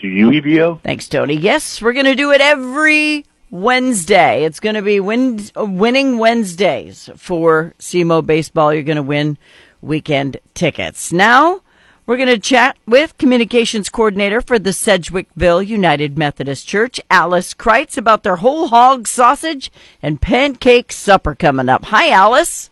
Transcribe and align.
to 0.00 0.08
you, 0.08 0.30
EBO. 0.30 0.80
Thanks, 0.82 1.08
Tony. 1.08 1.34
Yes, 1.34 1.80
we're 1.80 1.92
going 1.92 2.06
to 2.06 2.14
do 2.14 2.32
it 2.32 2.40
every 2.40 3.24
Wednesday. 3.50 4.44
It's 4.44 4.60
going 4.60 4.74
to 4.74 4.82
be 4.82 5.00
win- 5.00 5.40
winning 5.56 6.18
Wednesdays 6.18 7.10
for 7.16 7.74
SEMO 7.78 8.24
baseball. 8.24 8.72
You're 8.72 8.82
going 8.82 8.96
to 8.96 9.02
win 9.02 9.38
weekend 9.82 10.38
tickets. 10.54 11.12
Now, 11.12 11.62
we're 12.06 12.16
going 12.16 12.28
to 12.28 12.38
chat 12.38 12.76
with 12.86 13.16
communications 13.18 13.88
coordinator 13.88 14.40
for 14.40 14.58
the 14.58 14.70
Sedgewickville 14.70 15.66
United 15.66 16.18
Methodist 16.18 16.66
Church, 16.66 17.00
Alice 17.10 17.54
Crites, 17.54 17.96
about 17.96 18.22
their 18.22 18.36
whole 18.36 18.68
hog 18.68 19.06
sausage 19.06 19.70
and 20.02 20.20
pancake 20.20 20.92
supper 20.92 21.34
coming 21.34 21.68
up. 21.68 21.84
Hi, 21.86 22.10
Alice. 22.10 22.70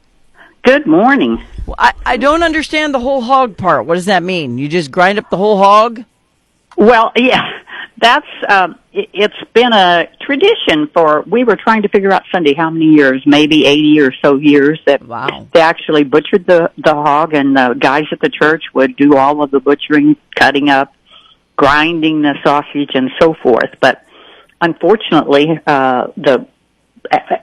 Good 0.64 0.86
morning. 0.86 1.42
Well, 1.66 1.76
I, 1.78 1.92
I 2.04 2.16
don't 2.16 2.42
understand 2.42 2.92
the 2.92 3.00
whole 3.00 3.20
hog 3.20 3.56
part. 3.56 3.86
What 3.86 3.94
does 3.94 4.06
that 4.06 4.22
mean? 4.22 4.58
You 4.58 4.68
just 4.68 4.90
grind 4.90 5.18
up 5.18 5.30
the 5.30 5.36
whole 5.36 5.58
hog? 5.58 6.04
Well, 6.78 7.10
yeah, 7.16 7.42
that's 7.96 8.26
um, 8.48 8.78
it, 8.92 9.10
it's 9.12 9.50
been 9.52 9.72
a 9.72 10.06
tradition 10.20 10.86
for. 10.94 11.22
We 11.22 11.42
were 11.42 11.56
trying 11.56 11.82
to 11.82 11.88
figure 11.88 12.12
out 12.12 12.22
Sunday 12.30 12.54
how 12.54 12.70
many 12.70 12.86
years, 12.86 13.20
maybe 13.26 13.66
eighty 13.66 13.98
or 13.98 14.12
so 14.22 14.36
years 14.36 14.78
that 14.86 15.02
Wow. 15.04 15.48
they 15.52 15.60
actually 15.60 16.04
butchered 16.04 16.46
the 16.46 16.70
the 16.78 16.94
hog, 16.94 17.34
and 17.34 17.56
the 17.56 17.74
guys 17.76 18.04
at 18.12 18.20
the 18.20 18.28
church 18.28 18.62
would 18.74 18.94
do 18.96 19.16
all 19.16 19.42
of 19.42 19.50
the 19.50 19.58
butchering, 19.58 20.16
cutting 20.36 20.70
up, 20.70 20.94
grinding 21.56 22.22
the 22.22 22.34
sausage, 22.44 22.92
and 22.94 23.10
so 23.20 23.34
forth. 23.34 23.74
But 23.80 24.04
unfortunately, 24.60 25.58
uh, 25.66 26.12
the 26.16 26.46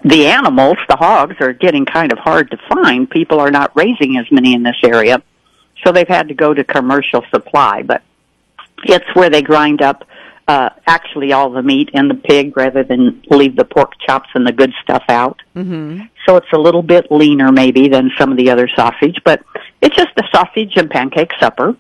the 0.06 0.28
animals, 0.28 0.78
the 0.88 0.96
hogs, 0.96 1.36
are 1.42 1.52
getting 1.52 1.86
kind 1.86 2.14
of 2.14 2.20
hard 2.20 2.52
to 2.52 2.58
find. 2.70 3.10
People 3.10 3.42
are 3.42 3.52
not 3.52 3.76
raising 3.76 4.16
as 4.16 4.32
many 4.32 4.54
in 4.54 4.64
this 4.64 4.78
area, 4.82 5.22
so 5.84 5.92
they've 5.92 6.08
had 6.08 6.30
to 6.30 6.34
go 6.34 6.54
to 6.54 6.64
commercial 6.64 7.22
supply. 7.34 7.82
But 7.84 8.02
it's 8.84 9.06
where 9.14 9.30
they 9.30 9.42
grind 9.42 9.82
up 9.82 10.04
uh, 10.48 10.70
actually 10.86 11.34
all 11.34 11.50
the 11.50 11.64
meat 11.64 11.90
in 11.94 12.08
the 12.08 12.14
pig 12.14 12.56
rather 12.56 12.84
than 12.84 13.24
leave 13.30 13.56
the 13.56 13.66
pork 13.66 13.94
chops 14.06 14.30
and 14.36 14.46
the 14.46 14.52
good 14.52 14.72
stuff 14.84 15.04
out. 15.10 15.42
Mm-hmm. 15.56 16.02
So 16.28 16.38
it's 16.38 16.52
a 16.54 16.58
little 16.58 16.84
bit 16.84 17.12
leaner 17.12 17.52
maybe 17.52 17.88
than 17.88 18.12
some 18.18 18.32
of 18.32 18.38
the 18.38 18.52
other 18.52 18.70
sausage, 18.76 19.20
but 19.24 19.44
it's 19.82 19.96
just 19.96 20.12
a 20.18 20.24
sausage 20.34 20.74
and 20.76 20.90
pancake 20.90 21.32
supper. 21.40 21.76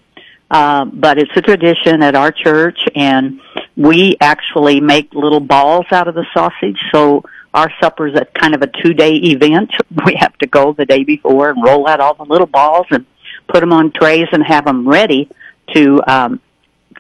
Uh, 0.49 0.85
but 0.85 1.17
it's 1.17 1.31
a 1.35 1.41
tradition 1.41 2.03
at 2.03 2.15
our 2.15 2.31
church 2.31 2.79
and 2.95 3.41
we 3.75 4.15
actually 4.21 4.80
make 4.80 5.13
little 5.13 5.39
balls 5.39 5.85
out 5.91 6.07
of 6.07 6.15
the 6.15 6.25
sausage. 6.33 6.77
So 6.93 7.23
our 7.53 7.71
supper's 7.81 8.13
a 8.15 8.25
kind 8.25 8.53
of 8.53 8.61
a 8.61 8.67
two 8.67 8.93
day 8.93 9.15
event. 9.15 9.71
We 10.05 10.15
have 10.19 10.37
to 10.39 10.47
go 10.47 10.73
the 10.73 10.85
day 10.85 11.03
before 11.03 11.49
and 11.49 11.63
roll 11.63 11.87
out 11.87 11.99
all 11.99 12.13
the 12.13 12.25
little 12.25 12.47
balls 12.47 12.85
and 12.91 13.05
put 13.47 13.61
them 13.61 13.73
on 13.73 13.91
trays 13.91 14.27
and 14.31 14.43
have 14.43 14.65
them 14.65 14.87
ready 14.87 15.30
to, 15.73 16.02
um, 16.07 16.41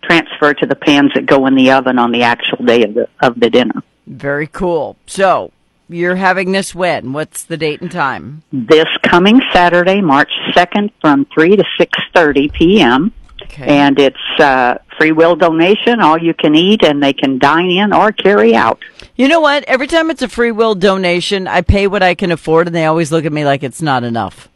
transfer 0.03 0.53
to 0.53 0.65
the 0.65 0.75
pans 0.75 1.11
that 1.15 1.25
go 1.25 1.45
in 1.47 1.55
the 1.55 1.71
oven 1.71 1.97
on 1.99 2.11
the 2.11 2.23
actual 2.23 2.63
day 2.65 2.83
of 2.83 2.93
the, 2.93 3.09
of 3.21 3.39
the 3.39 3.49
dinner. 3.49 3.83
Very 4.07 4.47
cool. 4.47 4.97
So, 5.07 5.51
you're 5.89 6.15
having 6.15 6.51
this 6.51 6.73
when? 6.73 7.13
What's 7.13 7.43
the 7.43 7.57
date 7.57 7.81
and 7.81 7.91
time? 7.91 8.43
this 8.51 8.87
coming 9.03 9.41
Saturday, 9.53 10.01
March 10.01 10.31
2nd 10.53 10.91
from 11.01 11.25
3 11.33 11.57
to 11.57 11.63
6:30 11.79 12.51
p.m. 12.53 13.13
Okay. 13.43 13.67
and 13.67 13.99
it's 13.99 14.39
uh 14.39 14.77
free 14.97 15.11
will 15.11 15.35
donation, 15.35 15.99
all 15.99 16.17
you 16.17 16.33
can 16.33 16.55
eat 16.55 16.83
and 16.83 17.03
they 17.03 17.13
can 17.13 17.37
dine 17.37 17.69
in 17.69 17.93
or 17.93 18.11
carry 18.11 18.55
out. 18.55 18.79
you 19.15 19.27
know 19.27 19.39
what? 19.41 19.63
Every 19.65 19.87
time 19.87 20.09
it's 20.09 20.21
a 20.21 20.27
free 20.29 20.51
will 20.51 20.73
donation, 20.73 21.47
I 21.47 21.61
pay 21.61 21.85
what 21.85 22.01
I 22.01 22.15
can 22.15 22.31
afford, 22.31 22.67
and 22.67 22.75
they 22.75 22.85
always 22.85 23.11
look 23.11 23.25
at 23.25 23.33
me 23.33 23.45
like 23.45 23.61
it's 23.61 23.81
not 23.81 24.03
enough. 24.03 24.49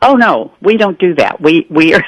Oh 0.00 0.14
no, 0.14 0.52
we 0.60 0.76
don't 0.76 0.98
do 0.98 1.14
that. 1.16 1.40
We 1.40 1.66
we 1.68 1.94
are 1.94 2.04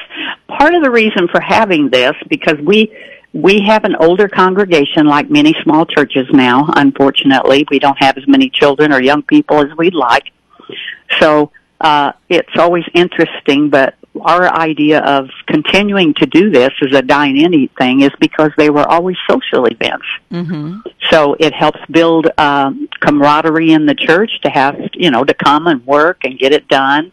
part 0.59 0.75
of 0.75 0.83
the 0.83 0.91
reason 0.91 1.29
for 1.29 1.41
having 1.41 1.91
this 1.91 2.15
because 2.29 2.59
we 2.63 2.95
we 3.33 3.61
have 3.61 3.85
an 3.85 3.95
older 3.97 4.29
congregation 4.29 5.07
like 5.07 5.31
many 5.31 5.55
small 5.63 5.85
churches 5.85 6.27
now. 6.31 6.71
Unfortunately, 6.75 7.67
we 7.71 7.79
don't 7.79 7.99
have 7.99 8.17
as 8.17 8.27
many 8.27 8.49
children 8.49 8.93
or 8.93 9.01
young 9.01 9.23
people 9.23 9.59
as 9.59 9.77
we'd 9.77 9.95
like. 9.95 10.25
So 11.21 11.53
uh, 11.81 12.13
it's 12.31 12.57
always 12.57 12.85
interesting, 12.95 13.69
but 13.69 13.95
our 14.23 14.49
idea 14.53 15.01
of 15.01 15.29
continuing 15.47 16.15
to 16.15 16.27
do 16.27 16.51
this 16.51 16.71
as 16.83 16.97
a 16.97 17.03
dine 17.03 17.37
in 17.37 17.53
eat 17.53 17.73
thing 17.77 18.01
is 18.01 18.11
because 18.19 18.51
they 18.57 18.71
were 18.71 18.89
always 18.89 19.17
social 19.29 19.67
events. 19.67 20.07
Mm-hmm. 20.33 20.79
So 21.11 21.37
it 21.39 21.53
helps 21.53 21.81
build 21.91 22.29
um, 22.39 22.89
camaraderie 23.01 23.73
in 23.73 23.87
the 23.87 23.95
church 23.95 24.31
to 24.43 24.51
have 24.51 24.77
you 24.95 25.11
know 25.11 25.25
to 25.25 25.35
come 25.35 25.67
and 25.67 25.87
work 25.87 26.25
and 26.25 26.39
get 26.39 26.53
it 26.53 26.69
done, 26.69 27.13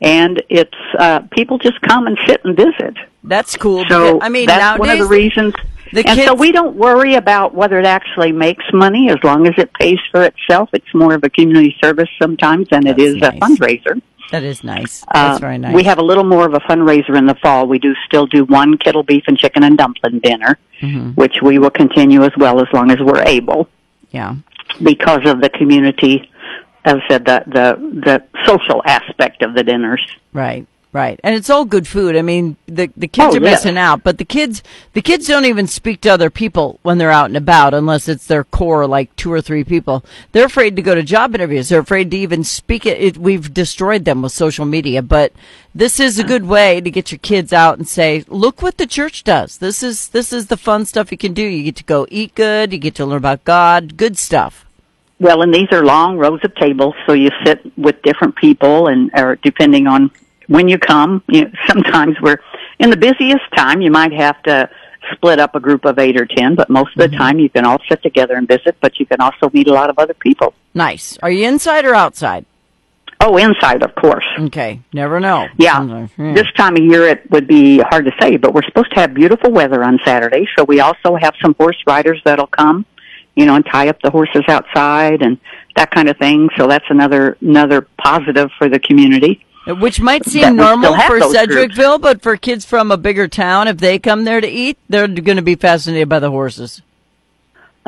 and 0.00 0.42
it's 0.48 0.76
uh, 0.98 1.20
people 1.32 1.58
just 1.58 1.80
come 1.82 2.06
and 2.06 2.18
sit 2.26 2.40
and 2.44 2.56
visit. 2.56 2.94
That's 3.24 3.56
cool. 3.56 3.84
So 3.88 4.20
I 4.20 4.28
mean, 4.28 4.46
that's 4.46 4.78
one 4.78 4.90
of 4.90 4.98
the 4.98 5.06
reasons. 5.06 5.54
the 5.92 6.06
and 6.06 6.20
so 6.20 6.34
we 6.34 6.52
don't 6.52 6.76
worry 6.76 7.14
about 7.14 7.54
whether 7.54 7.78
it 7.78 7.86
actually 7.86 8.32
makes 8.32 8.64
money 8.72 9.08
as 9.10 9.16
long 9.24 9.46
as 9.46 9.54
it 9.58 9.72
pays 9.74 9.98
for 10.10 10.22
itself. 10.22 10.68
It's 10.72 10.92
more 10.94 11.14
of 11.14 11.24
a 11.24 11.30
community 11.30 11.76
service 11.82 12.08
sometimes 12.20 12.68
than 12.70 12.86
it 12.86 12.96
That's 12.96 13.08
is 13.08 13.16
nice. 13.16 13.34
a 13.34 13.40
fundraiser. 13.40 14.02
that 14.32 14.42
is 14.42 14.62
nice. 14.64 15.04
That's 15.12 15.36
Uh, 15.36 15.38
very 15.40 15.58
nice. 15.58 15.74
We 15.74 15.84
have 15.84 15.98
a 15.98 16.02
little 16.02 16.24
more 16.24 16.44
of 16.46 16.54
a 16.54 16.60
fundraiser 16.60 17.16
in 17.16 17.26
the 17.26 17.36
fall. 17.36 17.66
We 17.66 17.78
do 17.78 17.94
still 18.06 18.26
do 18.26 18.44
one 18.44 18.76
kettle 18.78 19.02
beef 19.04 19.24
and 19.28 19.38
chicken 19.38 19.62
and 19.62 19.78
dumpling 19.78 20.18
dinner, 20.20 20.58
Mhm. 20.82 21.16
which 21.16 21.40
we 21.42 21.58
will 21.58 21.70
continue 21.70 22.22
as 22.24 22.32
well 22.36 22.60
as 22.60 22.66
long 22.72 22.90
as 22.90 22.98
we're 22.98 23.22
able 23.24 23.68
yeah. 24.10 24.34
because 24.82 25.24
of 25.26 25.40
the 25.40 25.48
community, 25.48 26.28
as 26.86 26.94
I 27.04 27.08
said, 27.08 27.24
the, 27.26 27.42
the, 27.46 28.00
the 28.32 28.44
social 28.46 28.80
aspect 28.86 29.42
of 29.42 29.54
the 29.54 29.62
dinners. 29.64 30.00
Right, 30.32 30.66
right, 30.92 31.18
and 31.24 31.34
it's 31.34 31.50
all 31.50 31.64
good 31.64 31.86
food. 31.88 32.16
I 32.16 32.22
mean, 32.22 32.56
the 32.66 32.90
the 32.96 33.08
kids 33.08 33.34
Oh, 33.34 33.38
are 33.38 33.42
yes. 33.42 33.64
missing 33.64 33.76
out, 33.76 34.02
but 34.04 34.18
the 34.18 34.24
kids 34.24 34.62
the 34.92 35.02
kids 35.02 35.26
don't 35.26 35.44
even 35.44 35.66
speak 35.66 36.00
to 36.02 36.10
other 36.10 36.30
people 36.30 36.78
when 36.82 36.98
they're 36.98 37.10
out 37.10 37.26
and 37.26 37.36
about 37.36 37.74
unless 37.74 38.08
it's 38.08 38.26
their 38.26 38.44
core, 38.44 38.86
like 38.86 39.14
two 39.16 39.32
or 39.32 39.40
three 39.42 39.64
people. 39.64 40.04
They're 40.32 40.46
afraid 40.46 40.76
to 40.76 40.82
go 40.82 40.94
to 40.94 41.02
job 41.02 41.34
interviews. 41.34 41.68
They're 41.68 41.80
afraid 41.80 42.10
to 42.12 42.16
even 42.16 42.44
speak 42.44 42.86
it. 42.86 43.00
it 43.00 43.18
we've 43.18 43.52
destroyed 43.52 44.04
them 44.04 44.22
with 44.22 44.32
social 44.32 44.64
media, 44.64 45.02
but 45.02 45.32
this 45.74 45.98
is 46.00 46.18
a 46.18 46.24
good 46.24 46.46
way 46.46 46.80
to 46.80 46.90
get 46.90 47.10
your 47.10 47.18
kids 47.18 47.52
out 47.52 47.78
and 47.78 47.86
say, 47.88 48.24
"Look 48.28 48.62
what 48.62 48.76
the 48.78 48.86
church 48.86 49.24
does. 49.24 49.58
This 49.58 49.82
is 49.82 50.08
this 50.08 50.32
is 50.32 50.46
the 50.46 50.56
fun 50.56 50.84
stuff 50.86 51.10
you 51.10 51.18
can 51.18 51.34
do. 51.34 51.42
You 51.42 51.64
get 51.64 51.76
to 51.76 51.84
go 51.84 52.06
eat 52.10 52.34
good. 52.34 52.72
You 52.72 52.78
get 52.78 52.94
to 52.96 53.04
learn 53.06 53.18
about 53.18 53.44
God. 53.44 53.96
Good 53.96 54.16
stuff." 54.18 54.65
Well, 55.18 55.42
and 55.42 55.52
these 55.52 55.68
are 55.72 55.84
long 55.84 56.18
rows 56.18 56.40
of 56.44 56.54
tables, 56.56 56.94
so 57.06 57.12
you 57.14 57.30
sit 57.44 57.60
with 57.78 58.02
different 58.02 58.36
people, 58.36 58.88
and 58.88 59.10
or 59.14 59.36
depending 59.36 59.86
on 59.86 60.10
when 60.48 60.68
you 60.68 60.78
come, 60.78 61.22
you 61.28 61.46
know, 61.46 61.50
sometimes 61.66 62.20
we're 62.20 62.38
in 62.78 62.90
the 62.90 62.96
busiest 62.96 63.44
time. 63.56 63.80
You 63.80 63.90
might 63.90 64.12
have 64.12 64.42
to 64.42 64.68
split 65.12 65.38
up 65.38 65.54
a 65.54 65.60
group 65.60 65.84
of 65.84 65.98
eight 65.98 66.20
or 66.20 66.26
ten, 66.26 66.54
but 66.54 66.68
most 66.68 66.96
of 66.96 67.10
the 67.10 67.16
time 67.16 67.38
you 67.38 67.48
can 67.48 67.64
all 67.64 67.78
sit 67.88 68.02
together 68.02 68.34
and 68.34 68.46
visit. 68.46 68.76
But 68.80 68.98
you 68.98 69.06
can 69.06 69.20
also 69.20 69.50
meet 69.52 69.68
a 69.68 69.72
lot 69.72 69.88
of 69.88 69.98
other 69.98 70.14
people. 70.14 70.52
Nice. 70.74 71.16
Are 71.22 71.30
you 71.30 71.48
inside 71.48 71.84
or 71.84 71.94
outside? 71.94 72.44
Oh, 73.20 73.36
inside, 73.38 73.82
of 73.82 73.94
course. 73.94 74.26
Okay. 74.38 74.80
Never 74.92 75.20
know. 75.20 75.48
Yeah. 75.56 75.78
Sometimes, 75.78 76.12
hmm. 76.12 76.34
This 76.34 76.46
time 76.56 76.76
of 76.76 76.82
year 76.82 77.08
it 77.08 77.30
would 77.30 77.48
be 77.48 77.78
hard 77.78 78.04
to 78.04 78.12
say, 78.20 78.36
but 78.36 78.52
we're 78.52 78.62
supposed 78.62 78.92
to 78.92 79.00
have 79.00 79.14
beautiful 79.14 79.50
weather 79.50 79.82
on 79.82 79.98
Saturday, 80.04 80.46
so 80.56 80.64
we 80.64 80.80
also 80.80 81.16
have 81.16 81.34
some 81.40 81.54
horse 81.58 81.82
riders 81.86 82.20
that'll 82.24 82.46
come, 82.46 82.84
you 83.36 83.46
know, 83.46 83.54
and 83.54 83.64
tie 83.64 83.88
up 83.88 84.00
the 84.02 84.10
horses 84.10 84.42
outside 84.48 85.22
and 85.22 85.38
that 85.76 85.90
kind 85.92 86.08
of 86.08 86.16
thing. 86.16 86.48
So 86.56 86.66
that's 86.66 86.86
another 86.88 87.36
another 87.40 87.86
positive 88.02 88.50
for 88.58 88.68
the 88.68 88.80
community. 88.80 89.44
Which 89.68 90.00
might 90.00 90.24
seem 90.24 90.54
normal 90.56 90.94
for 90.94 91.18
Sedgewickville, 91.20 91.76
groups. 92.00 92.02
But 92.02 92.22
for 92.22 92.36
kids 92.36 92.64
from 92.64 92.92
a 92.92 92.96
bigger 92.96 93.26
town, 93.26 93.66
if 93.66 93.78
they 93.78 93.98
come 93.98 94.22
there 94.24 94.40
to 94.40 94.46
eat, 94.48 94.78
they're 94.88 95.08
going 95.08 95.36
to 95.36 95.42
be 95.42 95.56
fascinated 95.56 96.08
by 96.08 96.20
the 96.20 96.30
horses. 96.30 96.82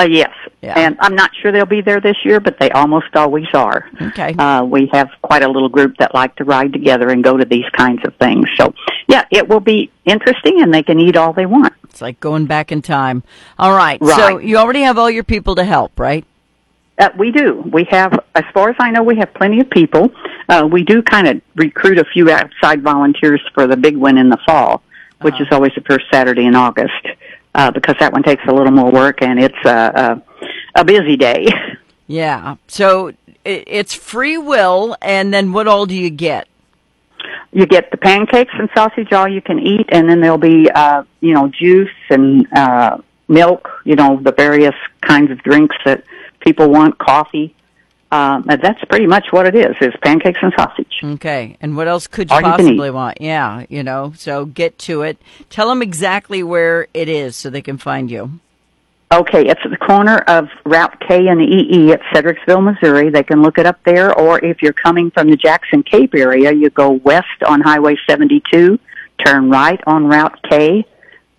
Uh, 0.01 0.05
yes, 0.05 0.31
Yeah. 0.63 0.75
and 0.79 0.97
I'm 1.01 1.17
not 1.17 1.31
sure 1.41 1.51
they'll 1.51 1.67
be 1.67 1.81
there 1.81 2.01
this 2.01 2.17
year, 2.25 2.39
but 2.39 2.59
they 2.61 2.71
almost 2.71 3.17
always 3.17 3.47
are. 3.53 3.89
Okay. 4.01 4.33
Uh, 4.39 4.63
we 4.65 4.89
have 4.93 5.09
quite 5.23 5.43
a 5.43 5.49
little 5.49 5.69
group 5.69 5.97
that 5.99 6.15
like 6.15 6.37
to 6.37 6.45
ride 6.45 6.73
together 6.73 7.09
and 7.11 7.23
go 7.25 7.37
to 7.37 7.45
these 7.45 7.69
kinds 7.77 8.01
of 8.05 8.15
things. 8.17 8.49
So, 8.57 8.73
yeah, 9.09 9.25
it 9.31 9.49
will 9.49 9.61
be 9.61 9.91
interesting, 10.05 10.63
and 10.63 10.73
they 10.73 10.83
can 10.85 11.01
eat 11.01 11.17
all 11.17 11.33
they 11.33 11.47
want. 11.47 11.73
It's 11.85 12.01
like 12.01 12.21
going 12.21 12.47
back 12.47 12.71
in 12.71 12.83
time. 12.83 13.25
All 13.59 13.73
right. 13.75 14.01
right. 14.01 14.17
So 14.17 14.39
you 14.39 14.57
already 14.59 14.83
have 14.83 14.99
all 14.99 15.11
your 15.11 15.25
people 15.25 15.55
to 15.57 15.65
help, 15.65 15.99
right? 15.99 16.25
Uh, 16.99 17.09
we 17.19 17.31
do. 17.33 17.63
We 17.73 17.85
have, 17.91 18.13
as 18.35 18.45
far 18.53 18.69
as 18.71 18.77
I 18.79 18.91
know, 18.91 19.03
we 19.03 19.17
have 19.17 19.33
plenty 19.35 19.61
of 19.61 19.71
people. 19.71 20.11
Uh, 20.49 20.69
we 20.71 20.83
do 20.85 21.01
kind 21.03 21.27
of 21.29 21.41
recruit 21.57 21.99
a 21.99 22.05
few 22.05 22.31
outside 22.31 22.83
volunteers 22.83 23.41
for 23.55 23.67
the 23.67 23.77
big 23.77 23.97
one 23.97 24.19
in 24.19 24.29
the 24.29 24.39
fall, 24.47 24.83
which 25.23 25.35
Uh-huh. 25.35 25.45
is 25.45 25.49
always 25.53 25.73
the 25.75 25.81
first 25.83 26.07
Saturday 26.13 26.45
in 26.45 26.55
August, 26.57 26.93
uh, 27.55 27.71
because 27.71 27.95
that 28.01 28.13
one 28.13 28.23
takes 28.23 28.43
a 28.49 28.53
little 28.53 28.73
more 28.73 28.91
work 28.91 29.23
and 29.23 29.39
it's 29.41 29.65
a, 29.65 30.21
a, 30.77 30.81
a 30.81 30.85
busy 30.85 31.17
day. 31.17 31.47
Yeah. 32.11 32.57
So 32.69 33.09
it, 33.45 33.65
it's 33.67 33.93
free 33.93 34.39
will, 34.39 34.97
and 35.03 35.33
then 35.33 35.53
what 35.53 35.69
all 35.69 35.85
do 35.85 35.95
you 35.95 36.09
get? 36.09 36.49
You 37.53 37.67
get 37.67 37.91
the 37.91 37.97
pancakes 37.97 38.53
and 38.59 38.69
sausage 38.75 39.13
all 39.13 39.27
you 39.29 39.41
can 39.41 39.59
eat 39.59 39.87
and 39.91 40.09
then 40.09 40.21
there'll 40.21 40.39
be 40.39 40.71
uh 40.71 41.03
you 41.21 41.33
know 41.35 41.49
juice 41.49 41.89
and 42.11 42.47
uh 42.53 42.99
milk 43.29 43.69
you 43.85 43.97
know 43.97 44.19
the 44.23 44.33
various 44.33 44.75
kinds 45.01 45.31
of 45.31 45.39
drinks 45.43 45.77
that 45.85 46.05
people 46.41 46.69
want 46.69 46.99
coffee 46.99 47.55
Um, 48.11 48.47
and 48.49 48.63
that's 48.63 48.83
pretty 48.87 49.07
much 49.07 49.27
what 49.33 49.45
it 49.47 49.55
is, 49.55 49.77
is 49.83 49.93
pancakes 50.03 50.39
and 50.41 50.51
sausage. 50.57 50.95
Okay. 51.05 51.59
And 51.61 51.77
what 51.77 51.89
else 51.89 52.07
could 52.07 52.31
you 52.31 52.37
All 52.37 52.43
possibly 52.43 52.89
eat. 52.89 52.95
want? 52.95 53.21
Yeah, 53.21 53.67
you 53.69 53.83
know, 53.83 54.15
so 54.17 54.47
get 54.47 54.79
to 54.89 55.03
it. 55.03 55.19
Tell 55.51 55.69
them 55.69 55.83
exactly 55.83 56.43
where 56.43 56.89
it 56.95 57.11
is 57.11 57.37
so 57.37 57.51
they 57.51 57.61
can 57.61 57.77
find 57.77 58.11
you. 58.11 58.41
Okay, 59.11 59.47
it's 59.49 59.61
at 59.65 59.71
the 59.71 59.79
corner 59.79 60.19
of 60.27 60.49
Route 60.67 61.01
K 61.01 61.29
and 61.29 61.41
EE 61.41 61.93
at 61.93 62.03
Sedgewickville, 62.13 62.63
Missouri. 62.63 63.09
They 63.09 63.23
can 63.23 63.41
look 63.41 63.57
it 63.57 63.65
up 63.65 63.83
there, 63.85 64.15
or 64.19 64.39
if 64.45 64.61
you're 64.61 64.75
coming 64.75 65.11
from 65.11 65.31
the 65.31 65.37
Jackson 65.37 65.83
Cape 65.83 66.15
area, 66.15 66.53
you 66.53 66.69
go 66.69 66.91
west 66.91 67.43
on 67.47 67.63
Highway 67.63 67.97
72, 68.07 68.79
turn 69.25 69.49
right 69.49 69.81
on 69.87 70.07
Route 70.07 70.39
K, 70.51 70.85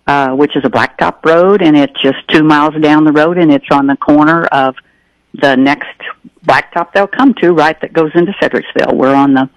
uh, 0.08 0.34
which 0.34 0.56
is 0.56 0.64
a 0.64 0.68
blacktop 0.68 1.24
road, 1.24 1.62
and 1.62 1.76
it's 1.76 2.00
just 2.02 2.18
two 2.26 2.42
miles 2.42 2.74
down 2.82 3.04
the 3.04 3.12
road, 3.12 3.38
and 3.38 3.52
it's 3.52 3.70
on 3.70 3.86
the 3.86 3.96
corner 3.96 4.46
of 4.46 4.74
the 5.34 5.54
next 5.54 5.96
blacktop 6.44 6.92
they'll 6.92 7.06
come 7.06 7.34
to, 7.34 7.52
right, 7.52 7.80
that 7.82 7.92
goes 7.92 8.10
into 8.16 8.32
Sedgewickville. 8.42 8.94
We're 8.94 9.14
on 9.14 9.34
the 9.34 9.48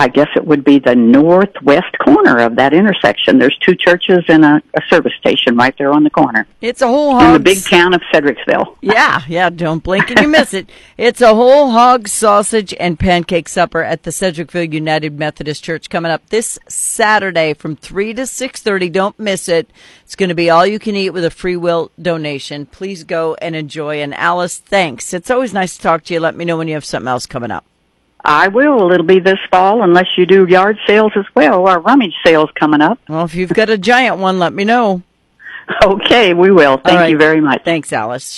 I 0.00 0.06
guess 0.08 0.28
it 0.36 0.46
would 0.46 0.62
be 0.62 0.78
the 0.78 0.94
northwest 0.94 1.98
corner 1.98 2.38
of 2.38 2.54
that 2.56 2.72
intersection. 2.72 3.38
There's 3.38 3.56
two 3.58 3.74
churches 3.74 4.24
and 4.28 4.44
a, 4.44 4.62
a 4.74 4.80
service 4.88 5.12
station 5.18 5.56
right 5.56 5.74
there 5.76 5.90
on 5.92 6.04
the 6.04 6.10
corner 6.10 6.46
It's 6.60 6.82
a 6.82 6.86
whole 6.86 7.12
in 7.12 7.18
the 7.18 7.24
hog. 7.32 7.44
big 7.44 7.62
town 7.64 7.94
of 7.94 8.00
Sedgewickville. 8.14 8.76
Yeah, 8.80 9.22
yeah, 9.28 9.50
don't 9.50 9.82
blink 9.82 10.08
and 10.10 10.20
you 10.20 10.28
miss 10.28 10.54
it. 10.54 10.70
It's 10.96 11.20
a 11.20 11.34
whole 11.34 11.70
hog 11.72 12.06
sausage 12.06 12.72
and 12.78 12.98
pancake 12.98 13.48
supper 13.48 13.82
at 13.82 14.04
the 14.04 14.10
Sedgewickville 14.10 14.72
United 14.72 15.18
Methodist 15.18 15.64
Church 15.64 15.90
coming 15.90 16.12
up 16.12 16.24
this 16.28 16.58
Saturday 16.68 17.52
from 17.54 17.74
3 17.76 18.14
to 18.14 18.22
6:30. 18.22 18.92
Don't 18.92 19.18
miss 19.18 19.48
it. 19.48 19.68
It's 20.04 20.14
going 20.16 20.28
to 20.28 20.34
be 20.34 20.48
all 20.48 20.64
you 20.66 20.78
can 20.78 20.94
eat 20.94 21.10
with 21.10 21.24
a 21.24 21.30
free 21.30 21.56
will 21.56 21.90
donation. 22.00 22.66
Please 22.66 23.02
go 23.04 23.34
and 23.42 23.56
enjoy. 23.56 24.00
And 24.00 24.14
Alice, 24.14 24.58
thanks. 24.58 25.12
It's 25.12 25.30
always 25.30 25.52
nice 25.52 25.76
to 25.76 25.82
talk 25.82 26.04
to 26.04 26.14
you. 26.14 26.20
Let 26.20 26.36
me 26.36 26.44
know 26.44 26.56
when 26.56 26.68
you 26.68 26.74
have 26.74 26.84
something 26.84 27.08
else 27.08 27.26
coming 27.26 27.50
up. 27.50 27.64
I 28.28 28.48
will. 28.48 28.92
It'll 28.92 29.06
be 29.06 29.20
this 29.20 29.38
fall 29.50 29.82
unless 29.82 30.06
you 30.18 30.26
do 30.26 30.46
yard 30.46 30.76
sales 30.86 31.12
as 31.16 31.24
well. 31.34 31.66
Our 31.66 31.80
rummage 31.80 32.12
sales 32.22 32.50
coming 32.54 32.82
up. 32.82 32.98
Well, 33.08 33.24
if 33.24 33.34
you've 33.34 33.54
got 33.54 33.70
a 33.70 33.78
giant 33.78 34.18
one, 34.18 34.38
let 34.38 34.52
me 34.52 34.64
know. 34.64 35.02
Okay, 35.84 36.32
we 36.32 36.50
will. 36.50 36.78
Thank 36.78 36.98
right. 36.98 37.10
you 37.10 37.18
very 37.18 37.42
much. 37.42 37.62
Thanks, 37.62 37.92
Alice. 37.92 38.32